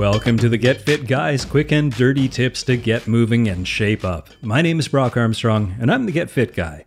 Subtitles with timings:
[0.00, 4.02] Welcome to the Get Fit Guys quick and dirty tips to get moving and shape
[4.02, 4.30] up.
[4.40, 6.86] My name is Brock Armstrong, and I'm the Get Fit Guy.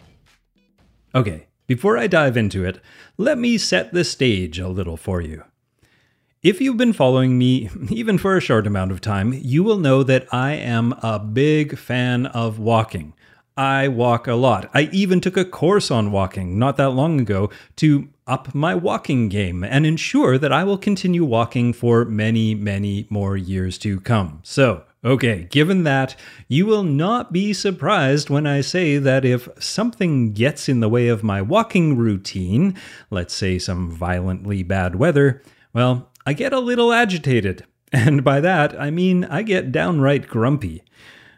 [1.14, 2.80] Okay, before I dive into it,
[3.16, 5.44] let me set the stage a little for you.
[6.42, 10.02] If you've been following me even for a short amount of time, you will know
[10.02, 13.14] that I am a big fan of walking.
[13.56, 14.72] I walk a lot.
[14.74, 19.30] I even took a course on walking not that long ago to up my walking
[19.30, 24.40] game and ensure that I will continue walking for many, many more years to come.
[24.44, 26.16] So, okay, given that,
[26.48, 31.08] you will not be surprised when I say that if something gets in the way
[31.08, 32.76] of my walking routine,
[33.10, 35.42] let's say some violently bad weather,
[35.74, 37.66] well, I get a little agitated.
[37.96, 40.82] And by that, I mean I get downright grumpy.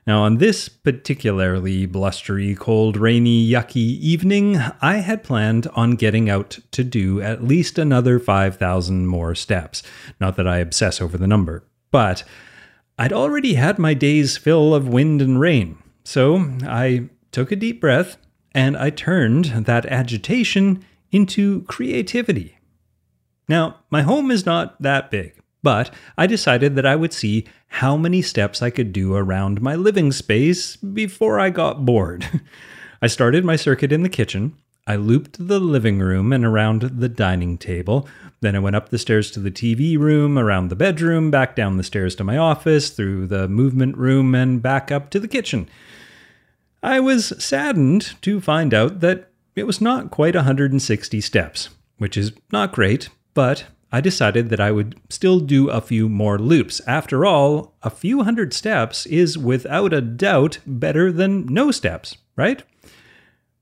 [0.08, 6.60] Now, on this particularly blustery, cold, rainy, yucky evening, I had planned on getting out
[6.72, 9.82] to do at least another 5,000 more steps.
[10.20, 12.24] Not that I obsess over the number, but
[13.00, 15.80] I'd already had my day's fill of wind and rain.
[16.04, 18.18] So I took a deep breath
[18.54, 22.60] and I turned that agitation into creativity.
[23.50, 25.42] Now, my home is not that big.
[25.66, 29.74] But I decided that I would see how many steps I could do around my
[29.74, 32.30] living space before I got bored.
[33.02, 34.56] I started my circuit in the kitchen.
[34.86, 38.08] I looped the living room and around the dining table.
[38.42, 41.78] Then I went up the stairs to the TV room, around the bedroom, back down
[41.78, 45.68] the stairs to my office, through the movement room, and back up to the kitchen.
[46.84, 52.34] I was saddened to find out that it was not quite 160 steps, which is
[52.52, 56.82] not great, but I decided that I would still do a few more loops.
[56.86, 62.62] After all, a few hundred steps is without a doubt better than no steps, right?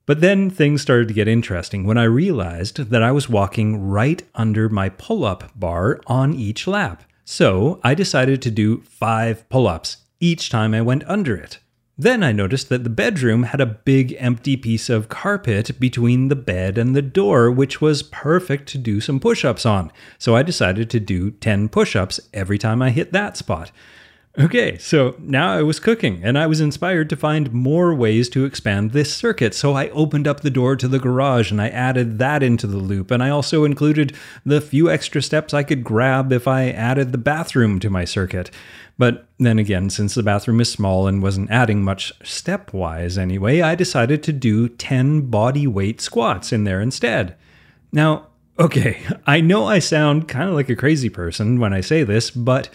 [0.08, 4.24] But then things started to get interesting when I realized that I was walking right
[4.34, 7.04] under my pull up bar on each lap.
[7.24, 11.60] So I decided to do five pull ups each time I went under it.
[12.04, 16.36] Then I noticed that the bedroom had a big empty piece of carpet between the
[16.36, 19.90] bed and the door, which was perfect to do some push ups on.
[20.18, 23.72] So I decided to do 10 push ups every time I hit that spot.
[24.40, 28.46] Okay, so now I was cooking and I was inspired to find more ways to
[28.46, 29.54] expand this circuit.
[29.54, 32.78] So I opened up the door to the garage and I added that into the
[32.78, 33.12] loop.
[33.12, 37.20] And I also included the few extra steps I could grab if I added the
[37.20, 38.50] bathroom to my circuit.
[38.98, 43.76] But then again, since the bathroom is small and wasn't adding much stepwise anyway, I
[43.76, 47.36] decided to do 10 body weight squats in there instead.
[47.92, 52.04] Now, okay, I know I sound kind of like a crazy person when I say
[52.04, 52.70] this, but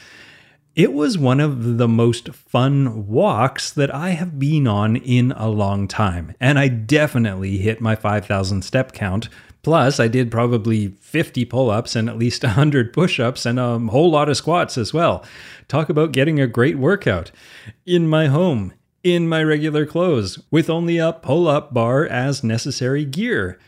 [0.79, 5.49] it was one of the most fun walks that I have been on in a
[5.49, 9.29] long time, and I definitely hit my 5,000 step count.
[9.65, 13.81] Plus, I did probably 50 pull ups and at least 100 push ups and a
[13.91, 15.25] whole lot of squats as well.
[15.67, 17.33] Talk about getting a great workout
[17.85, 18.73] in my home,
[19.03, 23.59] in my regular clothes, with only a pull up bar as necessary gear.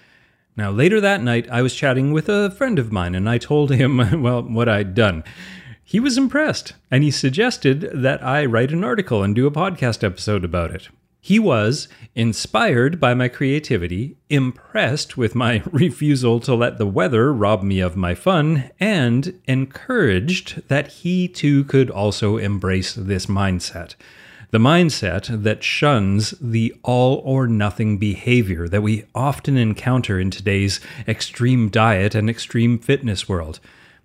[0.56, 3.73] Now, later that night, I was chatting with a friend of mine and I told
[3.73, 5.25] him, well, what I'd done.
[5.90, 10.04] He was impressed, and he suggested that I write an article and do a podcast
[10.04, 10.88] episode about it.
[11.20, 17.64] He was inspired by my creativity, impressed with my refusal to let the weather rob
[17.64, 23.96] me of my fun, and encouraged that he too could also embrace this mindset.
[24.52, 30.78] The mindset that shuns the all or nothing behavior that we often encounter in today's
[31.08, 33.58] extreme diet and extreme fitness world.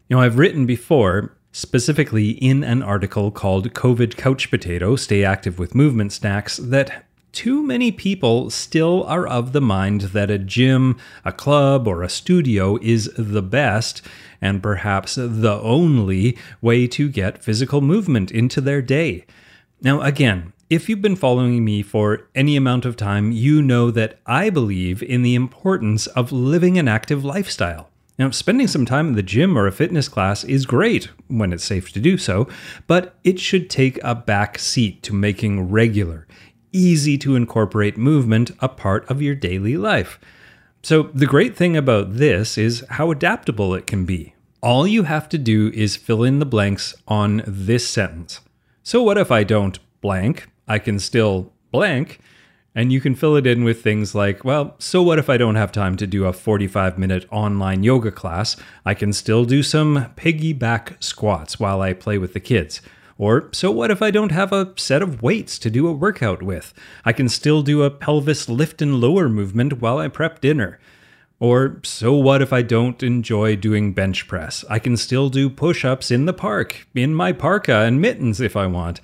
[0.09, 5.57] You know, I've written before specifically in an article called COVID Couch Potato Stay Active
[5.57, 10.97] with Movement Snacks, that too many people still are of the mind that a gym,
[11.23, 14.01] a club, or a studio is the best
[14.41, 19.25] and perhaps the only way to get physical movement into their day.
[19.81, 24.19] Now, again, if you've been following me for any amount of time, you know that
[24.25, 27.89] I believe in the importance of living an active lifestyle.
[28.17, 31.65] Now, spending some time in the gym or a fitness class is great when it's
[31.65, 32.47] safe to do so,
[32.87, 36.25] but it should take a back seat to making regular,
[36.71, 40.17] easy to incorporate movement a part of your daily life.
[40.81, 44.33] So, the great thing about this is how adaptable it can be.
[44.61, 48.39] All you have to do is fill in the blanks on this sentence.
[48.81, 50.47] So, what if I don't blank?
[50.67, 52.19] I can still blank.
[52.77, 55.55] And you can fill it in with things like, well, so what if I don't
[55.55, 58.57] have time to do a 45 minute online yoga class?
[58.85, 62.81] I can still do some piggyback squats while I play with the kids.
[63.17, 66.43] Or, so what if I don't have a set of weights to do a workout
[66.43, 66.73] with?
[67.05, 70.77] I can still do a pelvis lift and lower movement while I prep dinner.
[71.39, 74.65] Or, so what if I don't enjoy doing bench press?
[74.69, 78.57] I can still do push ups in the park, in my parka and mittens if
[78.57, 78.99] I want.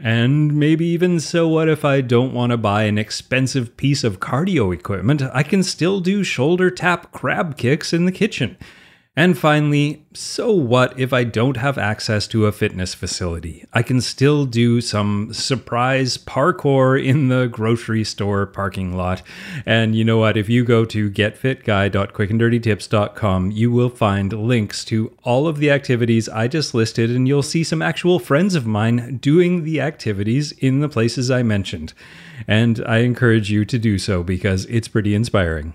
[0.00, 4.20] And maybe even so, what if I don't want to buy an expensive piece of
[4.20, 5.22] cardio equipment?
[5.34, 8.56] I can still do shoulder tap crab kicks in the kitchen.
[9.18, 13.64] And finally, so what if I don't have access to a fitness facility?
[13.72, 19.22] I can still do some surprise parkour in the grocery store parking lot.
[19.66, 20.36] And you know what?
[20.36, 26.46] If you go to getfitguy.quickanddirtytips.com, you will find links to all of the activities I
[26.46, 30.88] just listed, and you'll see some actual friends of mine doing the activities in the
[30.88, 31.92] places I mentioned.
[32.46, 35.74] And I encourage you to do so because it's pretty inspiring.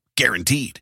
[0.17, 0.81] Guaranteed.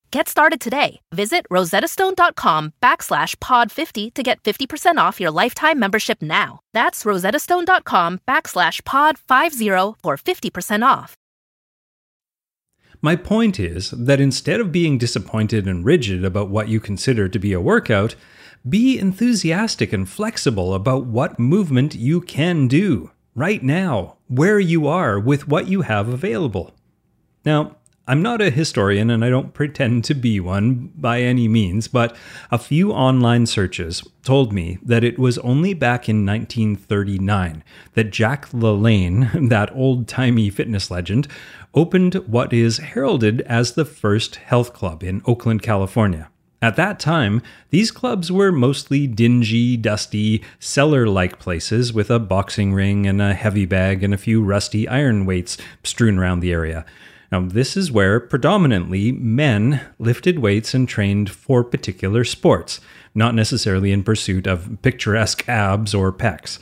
[0.11, 0.99] Get started today.
[1.13, 6.59] Visit rosettastone.com backslash pod50 to get 50% off your lifetime membership now.
[6.73, 11.15] That's rosettastone.com backslash pod50 for 50% off.
[13.01, 17.39] My point is that instead of being disappointed and rigid about what you consider to
[17.39, 18.15] be a workout,
[18.67, 25.17] be enthusiastic and flexible about what movement you can do right now, where you are,
[25.17, 26.75] with what you have available.
[27.45, 27.77] Now,
[28.11, 32.13] I'm not a historian and I don't pretend to be one by any means, but
[32.51, 37.63] a few online searches told me that it was only back in 1939
[37.93, 41.29] that Jack LaLanne, that old timey fitness legend,
[41.73, 46.29] opened what is heralded as the first health club in Oakland, California.
[46.61, 52.73] At that time, these clubs were mostly dingy, dusty, cellar like places with a boxing
[52.73, 56.85] ring and a heavy bag and a few rusty iron weights strewn around the area.
[57.31, 62.81] Now, this is where predominantly men lifted weights and trained for particular sports,
[63.15, 66.59] not necessarily in pursuit of picturesque abs or pecs.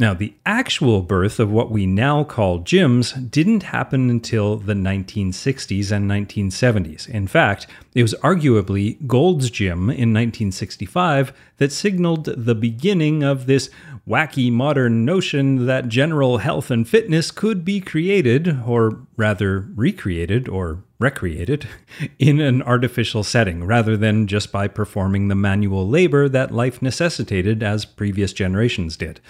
[0.00, 5.90] Now, the actual birth of what we now call gyms didn't happen until the 1960s
[5.90, 7.08] and 1970s.
[7.08, 13.70] In fact, it was arguably Gold's Gym in 1965 that signaled the beginning of this
[14.08, 20.82] wacky modern notion that general health and fitness could be created, or rather recreated or
[20.98, 21.68] recreated,
[22.18, 27.62] in an artificial setting rather than just by performing the manual labor that life necessitated
[27.62, 29.20] as previous generations did.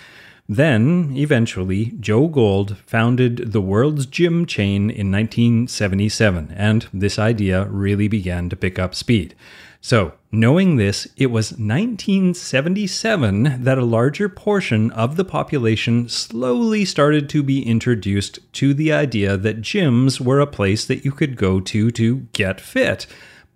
[0.48, 8.08] Then, eventually, Joe Gold founded the world's gym chain in 1977, and this idea really
[8.08, 9.34] began to pick up speed.
[9.82, 17.28] So, knowing this, it was 1977 that a larger portion of the population slowly started
[17.30, 21.60] to be introduced to the idea that gyms were a place that you could go
[21.60, 23.06] to to get fit.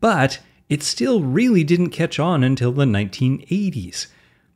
[0.00, 4.07] But it still really didn't catch on until the 1980s.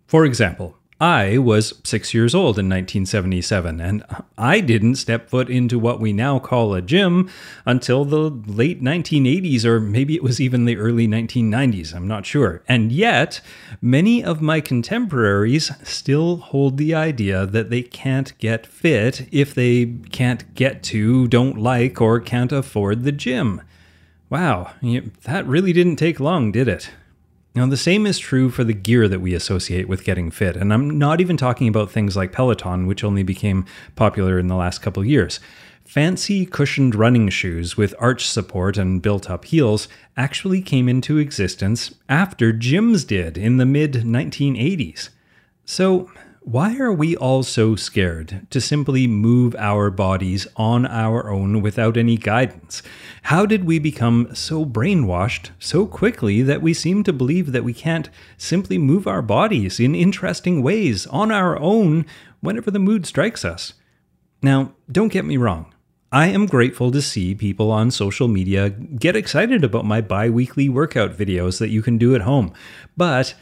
[0.06, 4.02] For example, I was six years old in 1977, and
[4.38, 7.28] I didn't step foot into what we now call a gym
[7.66, 12.62] until the late 1980s, or maybe it was even the early 1990s, I'm not sure.
[12.66, 13.42] And yet,
[13.82, 19.96] many of my contemporaries still hold the idea that they can't get fit if they
[20.12, 23.60] can't get to, don't like, or can't afford the gym.
[24.30, 24.72] Wow,
[25.24, 26.90] that really didn't take long, did it?
[27.56, 30.74] Now, the same is true for the gear that we associate with getting fit, and
[30.74, 34.82] I'm not even talking about things like Peloton, which only became popular in the last
[34.82, 35.40] couple years.
[35.82, 41.94] Fancy cushioned running shoes with arch support and built up heels actually came into existence
[42.10, 45.08] after gyms did in the mid 1980s.
[45.64, 46.10] So,
[46.46, 51.96] why are we all so scared to simply move our bodies on our own without
[51.96, 52.84] any guidance?
[53.24, 57.74] How did we become so brainwashed so quickly that we seem to believe that we
[57.74, 62.06] can't simply move our bodies in interesting ways on our own
[62.38, 63.72] whenever the mood strikes us?
[64.40, 65.74] Now, don't get me wrong.
[66.12, 70.68] I am grateful to see people on social media get excited about my bi weekly
[70.68, 72.52] workout videos that you can do at home.
[72.96, 73.34] But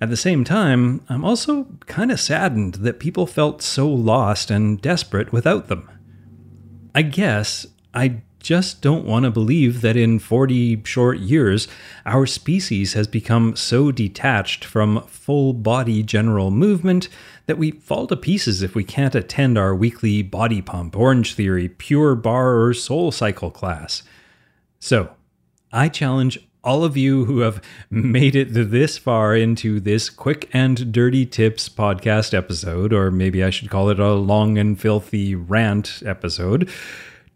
[0.00, 4.80] at the same time, I'm also kind of saddened that people felt so lost and
[4.80, 5.88] desperate without them.
[6.94, 11.66] I guess I just don't want to believe that in 40 short years,
[12.04, 17.08] our species has become so detached from full body general movement
[17.46, 21.68] that we fall to pieces if we can't attend our weekly body pump, Orange Theory,
[21.68, 24.02] Pure Barre, or Soul Cycle class.
[24.78, 25.10] So,
[25.72, 30.92] I challenge all of you who have made it this far into this quick and
[30.92, 36.02] dirty tips podcast episode, or maybe I should call it a long and filthy rant
[36.04, 36.68] episode,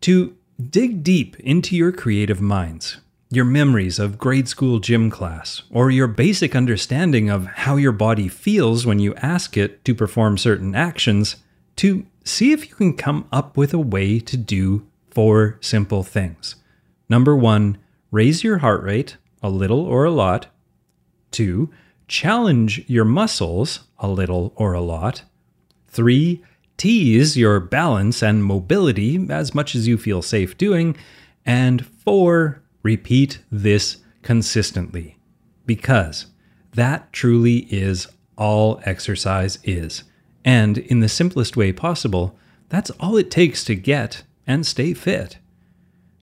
[0.01, 0.37] to
[0.69, 2.99] dig deep into your creative minds.
[3.31, 8.27] Your memories of grade school gym class, or your basic understanding of how your body
[8.27, 11.37] feels when you ask it to perform certain actions,
[11.77, 16.57] to see if you can come up with a way to do four simple things.
[17.09, 17.79] Number one,
[18.11, 20.49] raise your heart rate a little or a lot.
[21.31, 21.71] Two,
[22.09, 25.23] challenge your muscles a little or a lot.
[25.89, 26.43] Three,
[26.77, 30.97] tease your balance and mobility as much as you feel safe doing.
[31.45, 35.17] And four, repeat this consistently
[35.67, 36.27] because
[36.75, 40.05] that truly is all exercise is.
[40.45, 42.37] And in the simplest way possible,
[42.69, 45.39] that's all it takes to get and stay fit.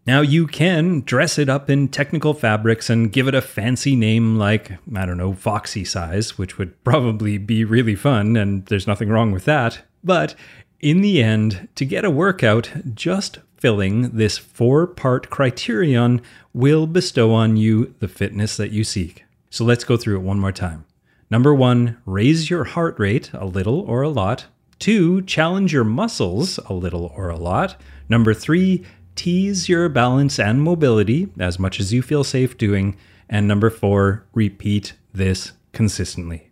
[0.08, 4.38] Now, you can dress it up in technical fabrics and give it a fancy name
[4.38, 9.10] like, I don't know, Foxy Size, which would probably be really fun, and there's nothing
[9.10, 9.82] wrong with that.
[10.02, 10.34] But
[10.80, 16.22] in the end, to get a workout, just filling this four part criterion
[16.54, 19.26] will bestow on you the fitness that you seek.
[19.50, 20.86] So let's go through it one more time.
[21.30, 24.46] Number one, raise your heart rate a little or a lot.
[24.78, 27.76] Two, challenge your muscles a little or a lot.
[28.08, 28.86] Number three,
[29.18, 32.96] tease your balance and mobility as much as you feel safe doing.
[33.28, 36.50] And number four, repeat this consistently.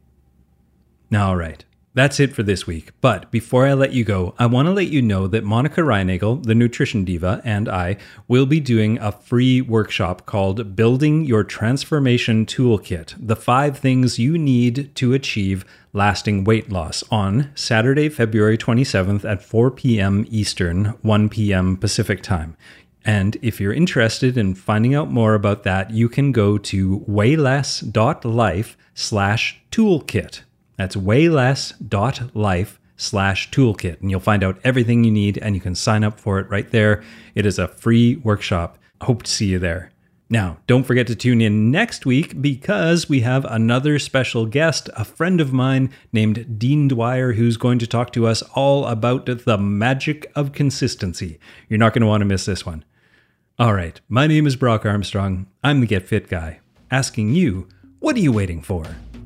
[1.09, 1.65] Now, all right,
[1.97, 2.91] that's it for this week.
[3.00, 6.45] But before I let you go, I want to let you know that Monica Reinagel,
[6.45, 7.97] the nutrition diva, and I
[8.29, 14.37] will be doing a free workshop called Building Your Transformation Toolkit The Five Things You
[14.37, 20.26] Need to Achieve lasting weight loss on Saturday, February 27th at 4 p.m.
[20.29, 21.79] Eastern, 1 p.m.
[21.79, 22.59] Pacific time.
[23.07, 28.76] And if you're interested in finding out more about that, you can go to wayless.life
[28.95, 30.43] slash toolkit.
[30.76, 34.00] That's wayless.life slash toolkit.
[34.00, 36.71] And you'll find out everything you need and you can sign up for it right
[36.71, 37.02] there.
[37.35, 38.78] It is a free workshop.
[39.02, 39.92] Hope to see you there.
[40.28, 45.04] Now, don't forget to tune in next week because we have another special guest, a
[45.04, 49.56] friend of mine named Dean Dwyer, who's going to talk to us all about the
[49.56, 51.38] magic of consistency.
[51.68, 52.85] You're not going to want to miss this one.
[53.56, 55.47] All right, my name is Brock Armstrong.
[55.62, 56.59] I'm the Get Fit Guy,
[56.90, 57.68] asking you,
[58.00, 58.85] what are you waiting for?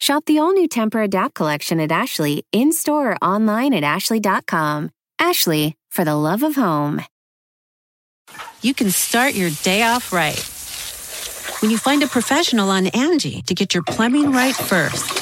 [0.00, 4.90] Shop the all new Tempur-Adapt collection at Ashley in store or online at Ashley.com.
[5.18, 7.04] Ashley, for the love of home.
[8.62, 10.38] You can start your day off right
[11.60, 15.16] when you find a professional on Angie to get your plumbing right first.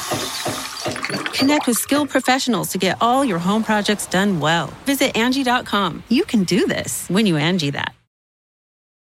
[1.37, 4.69] Connect with skilled professionals to get all your home projects done well.
[4.87, 6.05] Visit Angie.com.
[6.09, 7.98] You can do this when you Angie that.